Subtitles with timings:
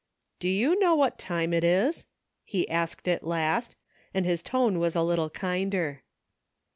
[0.39, 2.07] "Do you know what time it is?"
[2.43, 3.75] he asked at last,
[4.15, 6.01] and his tone was a little kinder.